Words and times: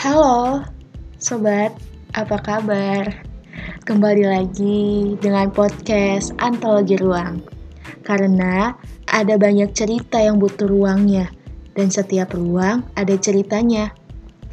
Halo, 0.00 0.64
sobat, 1.20 1.76
apa 2.16 2.40
kabar? 2.40 3.20
Kembali 3.84 4.24
lagi 4.24 5.12
dengan 5.20 5.52
podcast 5.52 6.32
Antologi 6.40 6.96
Ruang. 6.96 7.44
Karena 8.00 8.72
ada 9.04 9.36
banyak 9.36 9.76
cerita 9.76 10.16
yang 10.16 10.40
butuh 10.40 10.72
ruangnya, 10.72 11.28
dan 11.76 11.92
setiap 11.92 12.32
ruang 12.32 12.88
ada 12.96 13.12
ceritanya. 13.20 13.92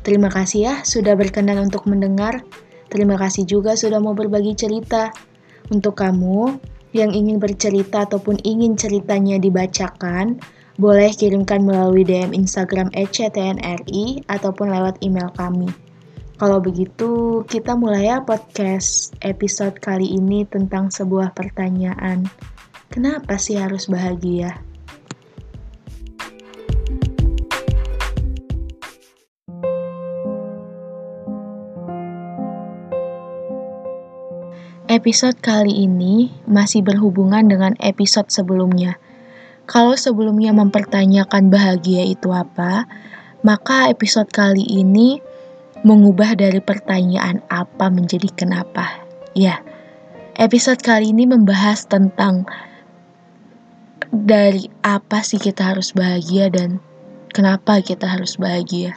Terima 0.03 0.27
kasih 0.27 0.59
ya 0.67 0.73
sudah 0.83 1.15
berkenan 1.15 1.63
untuk 1.71 1.87
mendengar. 1.87 2.43
Terima 2.91 3.15
kasih 3.15 3.47
juga 3.47 3.79
sudah 3.79 4.03
mau 4.03 4.11
berbagi 4.11 4.51
cerita. 4.51 5.15
Untuk 5.71 5.95
kamu 5.95 6.59
yang 6.91 7.15
ingin 7.15 7.39
bercerita 7.39 8.03
ataupun 8.03 8.43
ingin 8.43 8.75
ceritanya 8.75 9.39
dibacakan, 9.39 10.43
boleh 10.77 11.09
kirimkan 11.09 11.65
melalui 11.65 12.05
DM 12.05 12.37
Instagram 12.37 12.93
@ctnri 12.93 14.21
ataupun 14.29 14.69
lewat 14.69 15.01
email 15.01 15.33
kami. 15.33 15.73
Kalau 16.37 16.61
begitu, 16.61 17.41
kita 17.49 17.73
mulai 17.73 18.13
ya 18.13 18.21
podcast 18.21 19.17
episode 19.25 19.81
kali 19.81 20.05
ini 20.05 20.45
tentang 20.45 20.93
sebuah 20.93 21.33
pertanyaan. 21.33 22.29
Kenapa 22.93 23.41
sih 23.41 23.57
harus 23.57 23.89
bahagia? 23.89 24.61
Episode 34.87 35.41
kali 35.41 35.89
ini 35.89 36.29
masih 36.45 36.85
berhubungan 36.85 37.49
dengan 37.49 37.73
episode 37.81 38.29
sebelumnya– 38.29 39.01
kalau 39.67 39.99
sebelumnya 39.99 40.55
mempertanyakan 40.55 41.51
bahagia 41.51 42.07
itu 42.07 42.31
apa, 42.31 42.87
maka 43.43 43.91
episode 43.91 44.31
kali 44.31 44.63
ini 44.63 45.19
mengubah 45.83 46.39
dari 46.39 46.63
pertanyaan 46.63 47.43
apa 47.51 47.91
menjadi 47.91 48.31
kenapa. 48.31 49.03
Ya, 49.35 49.59
episode 50.39 50.79
kali 50.79 51.11
ini 51.11 51.27
membahas 51.27 51.83
tentang 51.83 52.47
dari 54.07 54.71
apa 54.87 55.19
sih 55.19 55.37
kita 55.37 55.75
harus 55.75 55.91
bahagia 55.91 56.47
dan 56.47 56.79
kenapa 57.35 57.83
kita 57.83 58.07
harus 58.07 58.39
bahagia. 58.39 58.95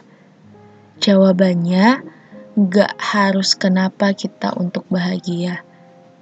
Jawabannya, 1.03 1.99
gak 2.71 2.95
harus 2.95 3.59
kenapa 3.59 4.15
kita 4.15 4.55
untuk 4.55 4.87
bahagia 4.87 5.67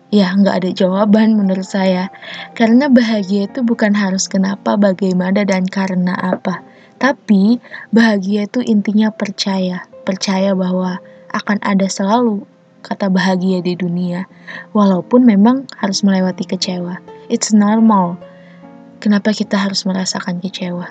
Ya, 0.09 0.33
nggak 0.33 0.65
ada 0.65 0.71
jawaban 0.73 1.37
menurut 1.37 1.69
saya. 1.69 2.09
Karena 2.57 2.89
bahagia 2.89 3.45
itu 3.45 3.61
bukan 3.61 3.93
harus 3.93 4.25
kenapa, 4.25 4.81
bagaimana, 4.81 5.45
dan 5.45 5.69
karena 5.69 6.17
apa. 6.17 6.65
Tapi, 6.97 7.61
bahagia 7.93 8.49
itu 8.49 8.65
intinya 8.65 9.13
percaya. 9.13 9.85
Percaya 10.09 10.57
bahwa 10.57 11.05
akan 11.37 11.61
ada 11.61 11.85
selalu 11.93 12.49
kata 12.81 13.13
bahagia 13.13 13.61
di 13.61 13.77
dunia. 13.77 14.25
Walaupun 14.73 15.29
memang 15.29 15.69
harus 15.77 16.01
melewati 16.01 16.49
kecewa. 16.49 17.05
It's 17.29 17.53
normal. 17.53 18.17
Kenapa 19.05 19.37
kita 19.37 19.61
harus 19.61 19.85
merasakan 19.85 20.41
kecewa? 20.41 20.89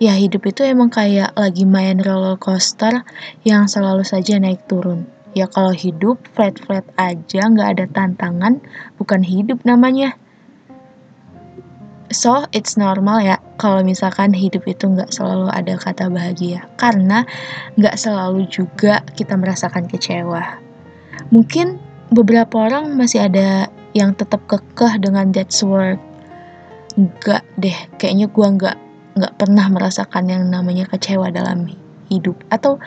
Ya, 0.00 0.16
hidup 0.16 0.48
itu 0.48 0.64
emang 0.64 0.88
kayak 0.88 1.36
lagi 1.36 1.68
main 1.68 2.00
roller 2.00 2.40
coaster 2.40 3.04
yang 3.44 3.68
selalu 3.68 4.00
saja 4.00 4.40
naik 4.40 4.64
turun 4.64 5.15
Ya 5.36 5.44
kalau 5.52 5.76
hidup 5.76 6.16
flat-flat 6.32 6.88
aja 6.96 7.44
nggak 7.44 7.76
ada 7.76 7.84
tantangan, 7.92 8.64
bukan 8.96 9.20
hidup 9.20 9.60
namanya. 9.68 10.16
So, 12.08 12.48
it's 12.56 12.78
normal 12.80 13.20
ya 13.20 13.36
kalau 13.60 13.84
misalkan 13.84 14.32
hidup 14.32 14.64
itu 14.64 14.88
nggak 14.88 15.12
selalu 15.12 15.52
ada 15.52 15.76
kata 15.76 16.08
bahagia. 16.08 16.64
Karena 16.80 17.28
nggak 17.76 18.00
selalu 18.00 18.48
juga 18.48 19.04
kita 19.12 19.36
merasakan 19.36 19.84
kecewa. 19.92 20.56
Mungkin 21.28 21.76
beberapa 22.14 22.70
orang 22.70 22.96
masih 22.96 23.28
ada 23.28 23.68
yang 23.92 24.16
tetap 24.16 24.40
kekeh 24.48 24.96
dengan 25.02 25.34
that's 25.36 25.60
word. 25.60 26.00
Nggak 26.96 27.44
deh, 27.60 27.78
kayaknya 28.00 28.32
gue 28.32 28.46
nggak 28.56 28.76
nggak 29.20 29.34
pernah 29.36 29.66
merasakan 29.68 30.32
yang 30.32 30.48
namanya 30.48 30.88
kecewa 30.88 31.28
dalam 31.28 31.68
hidup. 32.08 32.38
Atau 32.48 32.78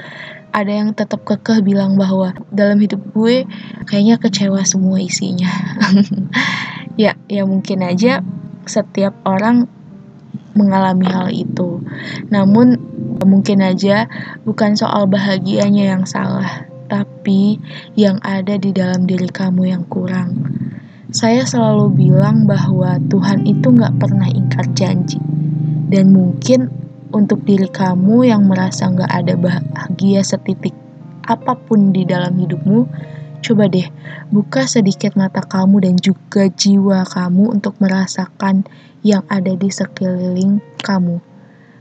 ada 0.49 0.71
yang 0.71 0.91
tetap 0.97 1.21
kekeh 1.25 1.61
bilang 1.61 1.95
bahwa 1.95 2.33
dalam 2.49 2.81
hidup 2.81 3.01
gue 3.13 3.45
kayaknya 3.85 4.17
kecewa 4.17 4.61
semua 4.65 4.97
isinya. 5.01 5.49
ya, 7.03 7.15
ya 7.29 7.43
mungkin 7.45 7.85
aja 7.85 8.25
setiap 8.65 9.17
orang 9.25 9.69
mengalami 10.57 11.07
hal 11.07 11.29
itu. 11.31 11.79
Namun 12.33 12.77
mungkin 13.23 13.61
aja 13.63 14.09
bukan 14.43 14.75
soal 14.75 15.05
bahagianya 15.05 15.95
yang 15.97 16.03
salah, 16.03 16.65
tapi 16.89 17.61
yang 17.95 18.17
ada 18.25 18.57
di 18.57 18.73
dalam 18.73 19.05
diri 19.05 19.29
kamu 19.29 19.71
yang 19.71 19.83
kurang. 19.87 20.49
Saya 21.09 21.41
selalu 21.41 21.89
bilang 21.97 22.45
bahwa 22.45 23.01
Tuhan 23.09 23.49
itu 23.49 23.73
nggak 23.73 23.97
pernah 23.97 24.29
ingkar 24.29 24.69
janji. 24.77 25.17
Dan 25.89 26.13
mungkin 26.13 26.69
untuk 27.09 27.41
diri 27.45 27.69
kamu 27.69 28.29
yang 28.29 28.45
merasa 28.45 28.89
nggak 28.89 29.09
ada 29.09 29.33
bahagia 29.37 30.21
setitik 30.21 30.73
apa 31.29 31.53
pun 31.53 31.93
di 31.93 32.09
dalam 32.09 32.33
hidupmu, 32.33 32.89
coba 33.45 33.69
deh 33.69 33.85
buka 34.33 34.65
sedikit 34.65 35.13
mata 35.13 35.45
kamu 35.45 35.85
dan 35.85 35.95
juga 36.01 36.49
jiwa 36.49 37.05
kamu 37.05 37.53
untuk 37.53 37.77
merasakan 37.77 38.65
yang 39.05 39.21
ada 39.29 39.53
di 39.53 39.69
sekeliling 39.69 40.57
kamu. 40.81 41.21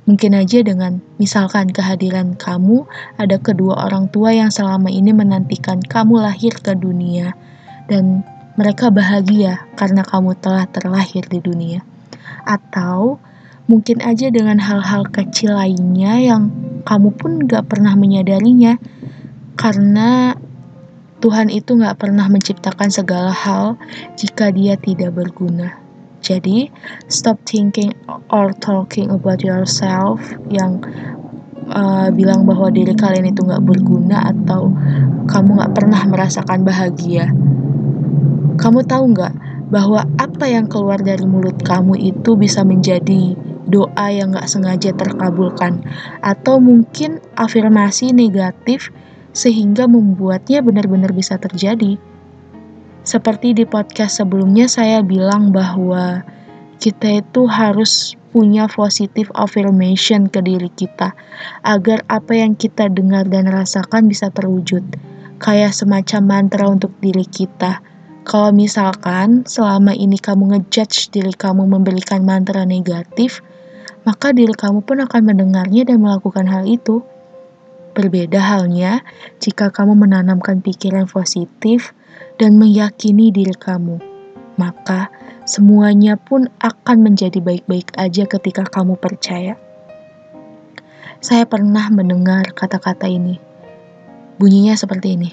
Mungkin 0.09 0.33
aja 0.41 0.65
dengan 0.65 1.05
misalkan 1.21 1.69
kehadiran 1.69 2.33
kamu 2.33 2.89
ada 3.21 3.37
kedua 3.37 3.89
orang 3.89 4.09
tua 4.09 4.33
yang 4.33 4.49
selama 4.49 4.89
ini 4.89 5.13
menantikan 5.13 5.85
kamu 5.85 6.25
lahir 6.25 6.57
ke 6.57 6.73
dunia 6.73 7.37
dan 7.93 8.25
mereka 8.57 8.89
bahagia 8.89 9.69
karena 9.77 10.01
kamu 10.01 10.33
telah 10.41 10.65
terlahir 10.73 11.25
di 11.29 11.45
dunia. 11.45 11.85
Atau 12.49 13.21
Mungkin 13.69 14.01
aja 14.01 14.33
dengan 14.33 14.57
hal-hal 14.57 15.05
kecil 15.13 15.53
lainnya 15.53 16.17
yang 16.17 16.49
kamu 16.89 17.13
pun 17.13 17.45
gak 17.45 17.69
pernah 17.69 17.93
menyadarinya. 17.93 18.81
Karena 19.61 20.33
Tuhan 21.21 21.53
itu 21.53 21.77
gak 21.77 22.01
pernah 22.01 22.33
menciptakan 22.33 22.89
segala 22.89 23.29
hal 23.29 23.77
jika 24.17 24.49
dia 24.49 24.81
tidak 24.81 25.13
berguna. 25.13 25.85
Jadi, 26.25 26.73
stop 27.13 27.45
thinking 27.45 27.93
or 28.33 28.57
talking 28.57 29.13
about 29.13 29.45
yourself 29.45 30.19
yang 30.49 30.81
uh, 31.69 32.09
bilang 32.09 32.49
bahwa 32.49 32.73
diri 32.73 32.97
kalian 32.97 33.37
itu 33.37 33.45
gak 33.45 33.69
berguna 33.69 34.33
atau 34.33 34.73
kamu 35.29 35.61
gak 35.61 35.73
pernah 35.77 36.01
merasakan 36.09 36.65
bahagia. 36.65 37.29
Kamu 38.57 38.81
tahu 38.89 39.13
gak 39.13 39.37
bahwa 39.69 40.09
apa 40.17 40.49
yang 40.49 40.65
keluar 40.65 40.97
dari 40.97 41.29
mulut 41.29 41.61
kamu 41.61 42.01
itu 42.01 42.33
bisa 42.41 42.65
menjadi 42.65 43.37
doa 43.69 44.07
yang 44.09 44.35
gak 44.35 44.49
sengaja 44.49 44.91
terkabulkan, 44.97 45.85
atau 46.25 46.59
mungkin 46.59 47.21
afirmasi 47.37 48.11
negatif 48.17 48.91
sehingga 49.37 49.87
membuatnya 49.87 50.65
benar-benar 50.65 51.15
bisa 51.15 51.37
terjadi. 51.37 52.01
Seperti 53.07 53.55
di 53.55 53.65
podcast 53.65 54.21
sebelumnya, 54.21 54.67
saya 54.69 55.01
bilang 55.01 55.55
bahwa 55.55 56.27
kita 56.79 57.23
itu 57.23 57.47
harus 57.47 58.19
punya 58.31 58.69
positive 58.69 59.33
affirmation 59.35 60.29
ke 60.29 60.39
diri 60.45 60.69
kita 60.77 61.17
agar 61.65 62.05
apa 62.13 62.37
yang 62.37 62.55
kita 62.55 62.87
dengar 62.93 63.25
dan 63.27 63.49
rasakan 63.49 64.07
bisa 64.07 64.29
terwujud 64.31 64.85
kayak 65.41 65.73
semacam 65.73 66.23
mantra 66.23 66.69
untuk 66.69 66.93
diri 67.01 67.25
kita 67.25 67.81
kalau 68.29 68.53
misalkan 68.53 69.49
selama 69.49 69.97
ini 69.97 70.21
kamu 70.21 70.55
ngejudge 70.55 71.09
diri 71.09 71.33
kamu 71.33 71.65
memberikan 71.65 72.23
mantra 72.29 72.69
negatif 72.69 73.41
maka 74.09 74.33
diri 74.33 74.57
kamu 74.57 74.89
pun 74.89 75.05
akan 75.05 75.21
mendengarnya 75.21 75.85
dan 75.85 76.01
melakukan 76.01 76.49
hal 76.49 76.65
itu. 76.65 77.05
Berbeda 77.93 78.41
halnya 78.41 79.05
jika 79.37 79.69
kamu 79.69 80.01
menanamkan 80.01 80.65
pikiran 80.65 81.05
positif 81.05 81.93
dan 82.41 82.57
meyakini 82.57 83.29
diri 83.29 83.53
kamu, 83.53 84.01
maka 84.57 85.13
semuanya 85.45 86.17
pun 86.17 86.49
akan 86.57 87.05
menjadi 87.05 87.37
baik-baik 87.45 87.93
aja 88.01 88.25
ketika 88.25 88.65
kamu 88.65 88.97
percaya. 88.97 89.61
Saya 91.21 91.45
pernah 91.45 91.93
mendengar 91.93 92.57
kata-kata 92.57 93.13
ini. 93.13 93.37
Bunyinya 94.41 94.73
seperti 94.73 95.21
ini. 95.21 95.31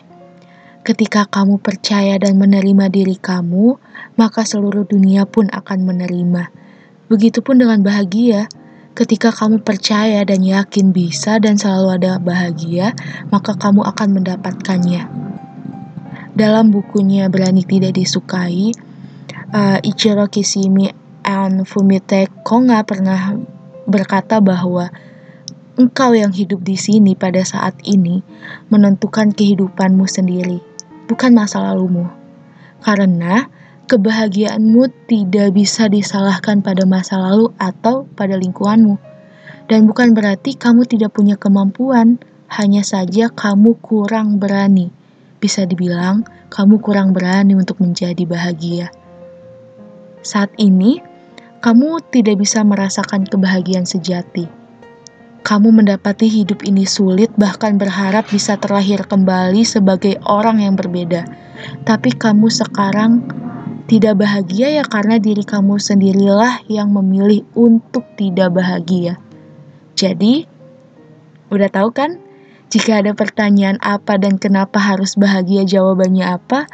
Ketika 0.83 1.31
kamu 1.31 1.63
percaya 1.63 2.19
dan 2.19 2.35
menerima 2.35 2.91
diri 2.91 3.15
kamu, 3.15 3.79
maka 4.19 4.43
seluruh 4.43 4.83
dunia 4.83 5.23
pun 5.23 5.47
akan 5.47 5.79
menerima. 5.87 6.51
Begitupun 7.07 7.63
dengan 7.63 7.79
bahagia. 7.85 8.51
Ketika 8.95 9.27
kamu 9.35 9.59
percaya 9.59 10.23
dan 10.23 10.39
yakin 10.39 10.95
bisa 10.95 11.35
dan 11.43 11.59
selalu 11.59 11.99
ada 11.99 12.15
bahagia, 12.15 12.95
maka 13.27 13.51
kamu 13.51 13.83
akan 13.83 14.07
mendapatkannya. 14.15 15.03
Dalam 16.31 16.71
bukunya 16.71 17.27
Berani 17.27 17.67
Tidak 17.67 17.91
Disukai, 17.91 18.71
uh, 19.51 19.83
Ichiro 19.83 20.31
Kishimi 20.31 20.95
and 21.27 21.67
Fumite 21.67 22.31
Konga 22.47 22.87
pernah 22.87 23.35
berkata 23.83 24.39
bahwa 24.39 24.87
engkau 25.75 26.15
yang 26.15 26.31
hidup 26.31 26.63
di 26.63 26.79
sini 26.79 27.19
pada 27.19 27.43
saat 27.43 27.75
ini 27.83 28.23
menentukan 28.71 29.35
kehidupanmu 29.35 30.07
sendiri, 30.07 30.63
bukan 31.11 31.35
masa 31.35 31.59
lalumu. 31.59 32.07
Karena 32.79 33.51
kebahagiaanmu 33.85 35.05
tidak 35.05 35.53
bisa 35.53 35.85
disalahkan 35.85 36.59
pada 36.65 36.83
masa 36.83 37.21
lalu 37.21 37.53
atau 37.61 38.09
pada 38.17 38.35
lingkunganmu. 38.35 38.97
Dan 39.65 39.89
bukan 39.89 40.13
berarti 40.13 40.57
kamu 40.57 40.85
tidak 40.85 41.13
punya 41.17 41.37
kemampuan, 41.37 42.21
hanya 42.53 42.85
saja 42.85 43.29
kamu 43.33 43.77
kurang 43.81 44.37
berani. 44.37 44.93
Bisa 45.41 45.65
dibilang, 45.65 46.25
kamu 46.53 46.81
kurang 46.81 47.13
berani 47.13 47.57
untuk 47.57 47.81
menjadi 47.81 48.21
bahagia. 48.25 48.93
Saat 50.21 50.53
ini, 50.57 51.01
kamu 51.61 52.01
tidak 52.13 52.41
bisa 52.41 52.61
merasakan 52.61 53.25
kebahagiaan 53.25 53.89
sejati. 53.89 54.45
Kamu 55.45 55.69
mendapati 55.69 56.25
hidup 56.25 56.65
ini 56.65 56.89
sulit, 56.89 57.29
bahkan 57.37 57.77
berharap 57.77 58.25
bisa 58.33 58.57
terlahir 58.57 59.05
kembali 59.05 59.61
sebagai 59.61 60.17
orang 60.25 60.61
yang 60.61 60.73
berbeda. 60.73 61.25
Tapi 61.85 62.17
kamu 62.17 62.49
sekarang 62.49 63.44
tidak 63.85 64.17
bahagia 64.17 64.81
ya 64.81 64.83
karena 64.85 65.21
diri 65.21 65.45
kamu 65.45 65.77
sendirilah 65.77 66.65
yang 66.65 66.89
memilih 66.89 67.45
untuk 67.53 68.01
tidak 68.17 68.57
bahagia. 68.57 69.21
Jadi, 69.93 70.49
udah 71.53 71.69
tahu 71.69 71.89
kan? 71.93 72.17
Jika 72.73 73.05
ada 73.05 73.13
pertanyaan 73.13 73.77
apa 73.85 74.17
dan 74.17 74.41
kenapa 74.41 74.81
harus 74.81 75.13
bahagia, 75.13 75.63
jawabannya 75.63 76.25
apa? 76.25 76.65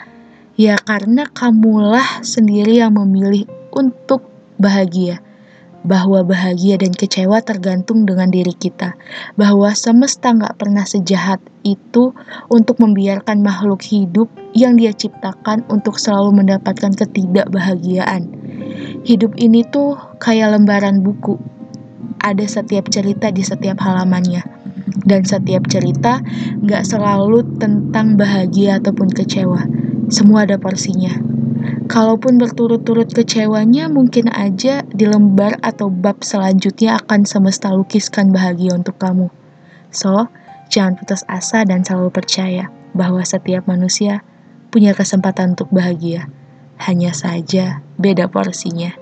Ya 0.56 0.80
karena 0.80 1.28
kamulah 1.28 2.24
sendiri 2.24 2.80
yang 2.80 2.96
memilih 2.96 3.46
untuk 3.76 4.24
bahagia. 4.56 5.20
Bahwa 5.82 6.22
bahagia 6.22 6.78
dan 6.78 6.94
kecewa 6.94 7.42
tergantung 7.42 8.06
dengan 8.06 8.30
diri 8.30 8.54
kita. 8.54 8.94
Bahwa 9.34 9.74
semesta 9.74 10.30
nggak 10.30 10.62
pernah 10.62 10.86
sejahat 10.86 11.42
itu 11.66 12.14
untuk 12.54 12.78
membiarkan 12.78 13.42
makhluk 13.42 13.82
hidup 13.82 14.30
yang 14.54 14.78
dia 14.78 14.94
ciptakan 14.94 15.66
untuk 15.74 15.98
selalu 15.98 16.44
mendapatkan 16.44 16.94
ketidakbahagiaan. 16.94 18.30
Hidup 19.02 19.34
ini 19.42 19.66
tuh 19.66 19.98
kayak 20.22 20.54
lembaran 20.54 21.02
buku. 21.02 21.42
Ada 22.22 22.62
setiap 22.62 22.94
cerita 22.94 23.34
di 23.34 23.42
setiap 23.42 23.82
halamannya. 23.82 24.46
Dan 25.02 25.26
setiap 25.26 25.66
cerita 25.66 26.22
nggak 26.62 26.86
selalu 26.86 27.58
tentang 27.58 28.22
bahagia 28.22 28.78
ataupun 28.78 29.10
kecewa. 29.10 29.66
Semua 30.14 30.46
ada 30.46 30.62
porsinya. 30.62 31.31
Kalaupun 31.92 32.40
berturut-turut 32.40 33.12
kecewanya, 33.12 33.92
mungkin 33.92 34.32
aja 34.32 34.80
di 34.96 35.04
lembar 35.04 35.60
atau 35.60 35.92
bab 35.92 36.24
selanjutnya 36.24 36.96
akan 37.04 37.28
semesta 37.28 37.68
lukiskan 37.76 38.32
bahagia 38.32 38.80
untuk 38.80 38.96
kamu. 38.96 39.28
So, 39.92 40.32
jangan 40.72 40.96
putus 40.96 41.28
asa 41.28 41.68
dan 41.68 41.84
selalu 41.84 42.16
percaya 42.16 42.72
bahwa 42.96 43.20
setiap 43.28 43.68
manusia 43.68 44.24
punya 44.72 44.96
kesempatan 44.96 45.60
untuk 45.60 45.68
bahagia. 45.68 46.32
Hanya 46.80 47.12
saja 47.12 47.84
beda 48.00 48.32
porsinya. 48.32 49.01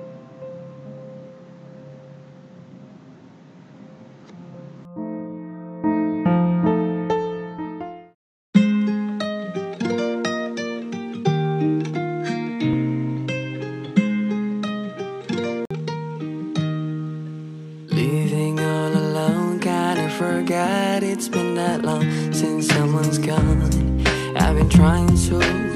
That 21.81 21.85
long 21.85 22.33
since 22.33 22.67
someone's 22.67 23.17
gone. 23.17 24.03
I've 24.35 24.55
been 24.55 24.69
trying 24.69 25.07
to 25.07 25.68